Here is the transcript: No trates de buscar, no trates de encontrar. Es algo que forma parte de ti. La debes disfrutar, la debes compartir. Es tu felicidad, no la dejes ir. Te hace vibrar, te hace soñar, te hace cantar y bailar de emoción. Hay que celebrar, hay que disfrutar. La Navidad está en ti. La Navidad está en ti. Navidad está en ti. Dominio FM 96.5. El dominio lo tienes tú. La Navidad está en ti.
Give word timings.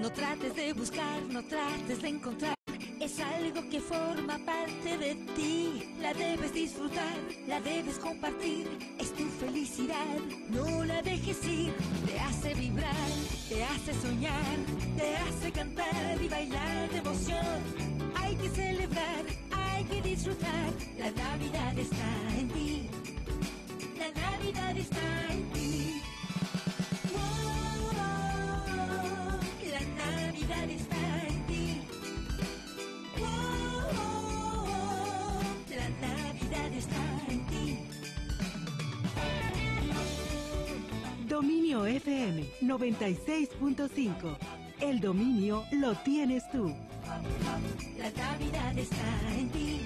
No 0.00 0.12
trates 0.12 0.54
de 0.54 0.72
buscar, 0.74 1.22
no 1.30 1.42
trates 1.42 2.02
de 2.02 2.08
encontrar. 2.08 2.54
Es 3.00 3.18
algo 3.18 3.66
que 3.70 3.80
forma 3.80 4.38
parte 4.44 4.98
de 4.98 5.14
ti. 5.34 5.94
La 6.00 6.12
debes 6.12 6.52
disfrutar, 6.52 7.16
la 7.46 7.60
debes 7.60 7.98
compartir. 7.98 8.68
Es 8.98 9.12
tu 9.14 9.24
felicidad, 9.40 10.18
no 10.50 10.84
la 10.84 11.00
dejes 11.02 11.42
ir. 11.46 11.72
Te 12.06 12.18
hace 12.20 12.54
vibrar, 12.54 13.10
te 13.48 13.64
hace 13.64 13.94
soñar, 13.94 14.56
te 14.96 15.16
hace 15.16 15.52
cantar 15.52 16.22
y 16.22 16.28
bailar 16.28 16.90
de 16.90 16.98
emoción. 16.98 17.58
Hay 18.16 18.36
que 18.36 18.48
celebrar, 18.50 19.24
hay 19.50 19.84
que 19.84 20.02
disfrutar. 20.02 20.72
La 20.98 21.10
Navidad 21.10 21.78
está 21.78 22.38
en 22.38 22.48
ti. 22.48 22.88
La 23.98 24.10
Navidad 24.20 24.76
está 24.76 24.98
en 24.98 25.10
ti. 25.10 25.15
Navidad 36.76 36.88
está 36.88 37.32
en 37.32 37.46
ti. 37.46 37.78
Dominio 41.26 41.86
FM 41.86 42.44
96.5. 42.62 44.36
El 44.80 45.00
dominio 45.00 45.64
lo 45.72 45.94
tienes 45.94 46.48
tú. 46.50 46.74
La 47.98 48.10
Navidad 48.10 48.78
está 48.78 49.38
en 49.38 49.48
ti. 49.50 49.80